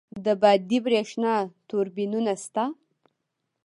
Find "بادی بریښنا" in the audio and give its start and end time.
0.41-1.35